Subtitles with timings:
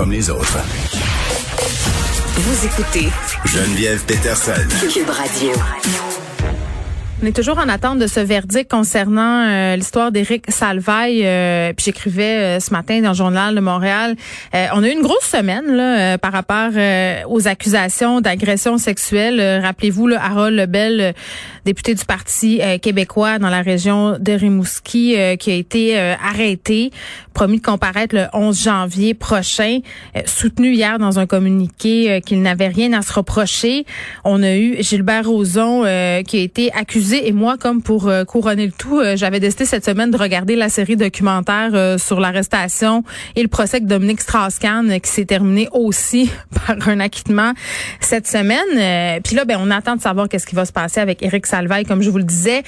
[0.00, 0.56] comme les autres.
[2.38, 3.10] Vous écoutez
[3.44, 4.66] Geneviève Peterson.
[4.90, 5.52] Cube Radio.
[7.22, 11.20] On est toujours en attente de ce verdict concernant euh, l'histoire d'Éric Salvaille.
[11.26, 14.16] Euh, puis j'écrivais euh, ce matin dans le journal de Montréal.
[14.54, 16.70] on a eu une grosse semaine là, par rapport
[17.28, 19.60] aux accusations d'agression sexuelle.
[19.62, 21.14] Rappelez-vous, là, Harold Lebel,
[21.66, 26.90] député du Parti québécois dans la région de Rimouski, qui a été arrêté,
[27.34, 29.80] promis de comparaître le 11 janvier prochain,
[30.24, 33.84] soutenu hier dans un communiqué qu'il n'avait rien à se reprocher.
[34.24, 35.82] On a eu Gilbert Rozon
[36.26, 39.64] qui a été accusé et moi, comme pour euh, couronner le tout, euh, j'avais décidé
[39.64, 43.04] cette semaine de regarder la série documentaire euh, sur l'arrestation
[43.36, 46.30] et le procès de Dominique Strauss-Kahn qui s'est terminé aussi
[46.66, 47.52] par un acquittement
[48.00, 49.20] cette semaine.
[49.22, 51.84] Puis là, ben, on attend de savoir qu'est-ce qui va se passer avec Éric Salvaille.
[51.84, 52.62] Comme je vous le disais,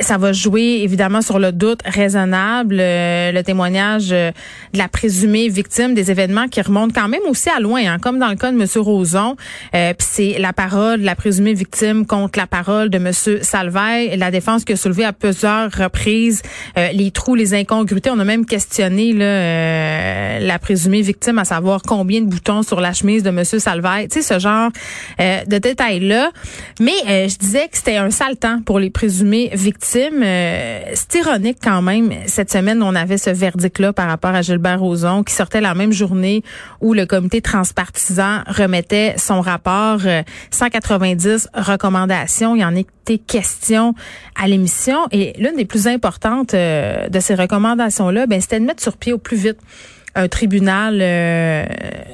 [0.00, 4.32] ça va jouer évidemment sur le doute raisonnable, le témoignage de
[4.74, 8.28] la présumée victime des événements qui remontent quand même aussi à loin, hein, comme dans
[8.28, 8.66] le cas de M.
[8.76, 9.36] Roson.
[9.72, 13.12] Puis c'est la parole de la présumée victime contre la parole de M.
[13.42, 16.42] Salvaille, la défense qui a soulevé à plusieurs reprises
[16.78, 18.10] euh, les trous, les incongruités.
[18.10, 22.80] On a même questionné là, euh, la présumée victime à savoir combien de boutons sur
[22.80, 24.08] la chemise de Monsieur Salvaille.
[24.08, 24.70] Tu sais, ce genre
[25.20, 26.30] euh, de détails-là.
[26.80, 30.22] Mais je disais que c'était un sale temps pour les présumées victimes.
[30.22, 32.10] C'est ironique quand même.
[32.26, 35.92] Cette semaine, on avait ce verdict-là par rapport à Gilbert Rozon qui sortait la même
[35.92, 36.42] journée
[36.80, 40.00] où le comité transpartisan remettait son rapport
[40.50, 42.56] 190 recommandations.
[42.56, 42.80] Il y en a
[43.18, 43.94] questions
[44.34, 45.06] à l'émission.
[45.12, 49.12] Et l'une des plus importantes euh, de ces recommandations-là, ben, c'était de mettre sur pied
[49.12, 49.58] au plus vite
[50.14, 51.64] un tribunal euh,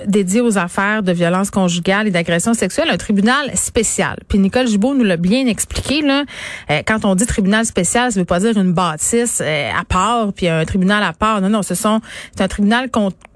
[0.06, 4.18] dédié aux affaires de violence conjugale et d'agression sexuelle, un tribunal spécial.
[4.28, 6.24] Puis Nicole Gibault nous l'a bien expliqué là.
[6.70, 10.48] Euh, quand on dit tribunal spécial, ça veut pas dire une bâtisse à part puis
[10.48, 11.40] un tribunal à part.
[11.40, 12.00] Non, non, ce sont
[12.36, 12.90] c'est un tribunal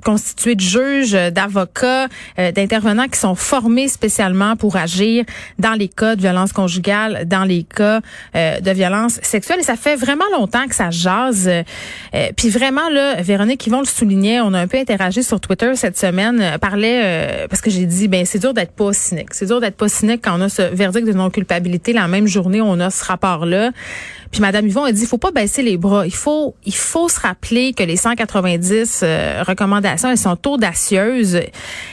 [0.04, 5.24] constitué de juges, d'avocats, d'intervenants qui sont formés spécialement pour agir
[5.58, 8.00] dans les cas de violence conjugale, dans les cas
[8.36, 9.60] euh, de violence sexuelle.
[9.60, 11.48] Et ça fait vraiment longtemps que ça jase.
[11.48, 11.62] Euh,
[12.36, 15.98] puis vraiment, là, Véronique Yvon le soulignait, on a un peu interagi sur Twitter cette
[15.98, 19.32] semaine, euh, parlait, parce que j'ai dit, ben c'est dur d'être pas cynique.
[19.32, 22.60] C'est dur d'être pas cynique quand on a ce verdict de non-culpabilité la même journée
[22.60, 23.70] on a ce rapport-là.
[24.34, 26.04] Puis Madame Yvon a dit, il faut pas baisser les bras.
[26.06, 29.04] Il faut, il faut se rappeler que les 190
[29.46, 31.38] recommandations, elles sont audacieuses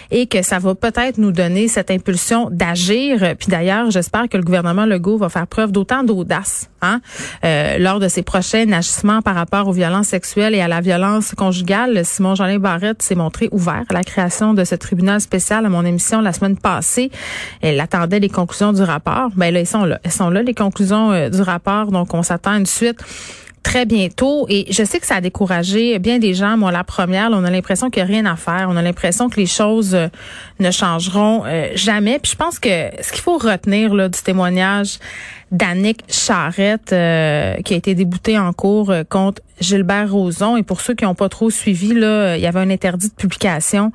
[0.09, 3.35] et que ça va peut-être nous donner cette impulsion d'agir.
[3.38, 7.00] Puis d'ailleurs, j'espère que le gouvernement Legault va faire preuve d'autant d'audace hein,
[7.46, 11.35] euh, lors de ses prochains agissements par rapport aux violences sexuelles et à la violence
[11.35, 12.03] conjugale.
[12.03, 15.85] Simon Jeanin Barrette s'est montré ouvert à la création de ce tribunal spécial à mon
[15.85, 17.12] émission la semaine passée.
[17.62, 19.30] Elle attendait les conclusions du rapport.
[19.35, 20.00] Ben là, ils sont là.
[20.03, 21.91] Elles sont là, les conclusions euh, du rapport.
[21.91, 23.00] Donc, on s'attend une suite
[23.64, 24.46] très bientôt.
[24.50, 26.58] Et je sais que ça a découragé bien des gens.
[26.58, 28.68] Moi, la première, on a l'impression qu'il n'y a rien à faire.
[28.69, 30.08] On a l'impression que les choses euh,
[30.59, 32.19] ne changeront euh, jamais.
[32.19, 35.00] Puis je pense que ce qu'il faut retenir là, du témoignage
[35.52, 40.57] d'Annick Charrette, euh, qui a été déboutée en cours contre Gilbert Rozon.
[40.57, 43.13] Et pour ceux qui n'ont pas trop suivi, là, il y avait un interdit de
[43.13, 43.91] publication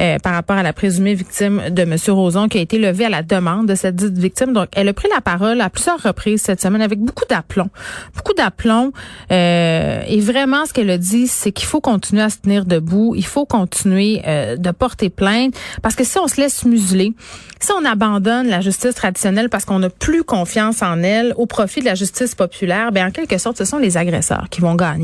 [0.00, 1.96] euh, par rapport à la présumée victime de M.
[2.08, 4.52] Rozon qui a été levé à la demande de cette dite victime.
[4.52, 7.70] Donc, elle a pris la parole à plusieurs reprises cette semaine avec beaucoup d'aplomb.
[8.14, 8.92] Beaucoup d'aplomb.
[9.30, 13.14] Euh, et vraiment, ce qu'elle a dit, c'est qu'il faut continuer à se tenir debout.
[13.16, 15.54] Il faut continuer euh, de porter plainte.
[15.82, 17.14] Parce que si on se laisse museler,
[17.60, 21.80] si on abandonne la justice traditionnelle parce qu'on n'a plus confiance en elle au profit
[21.80, 25.03] de la justice populaire, ben en quelque sorte, ce sont les agresseurs qui vont gagner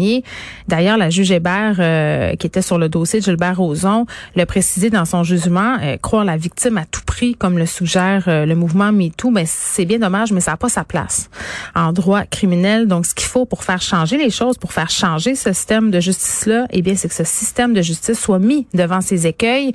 [0.69, 4.07] D'ailleurs, la juge Hébert, euh, qui était sur le dossier de Gilbert Rozon,
[4.37, 7.03] l'a précisé dans son jugement, euh, croire la victime à tout
[7.39, 10.69] comme le suggère euh, le mouvement MeToo, ben, c'est bien dommage, mais ça n'a pas
[10.69, 11.31] sa place
[11.75, 12.87] en droit criminel.
[12.87, 16.01] Donc, ce qu'il faut pour faire changer les choses, pour faire changer ce système de
[16.01, 19.73] justice-là, eh bien, c'est que ce système de justice soit mis devant ses écueils.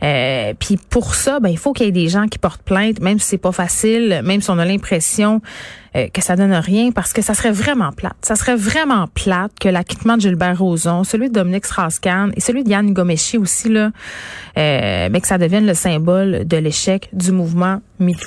[0.00, 3.18] Puis pour ça, ben, il faut qu'il y ait des gens qui portent plainte, même
[3.18, 5.40] si c'est pas facile, même si on a l'impression
[5.96, 8.16] euh, que ça donne rien parce que ça serait vraiment plate.
[8.20, 12.64] Ça serait vraiment plate que l'acquittement de Gilbert Rozon, celui de Dominique Strauss-Kahn et celui
[12.64, 13.90] de Yann Gomeshi aussi, là,
[14.58, 16.56] euh, mais que ça devienne le symbole de
[17.12, 18.24] du mouvement MeToo.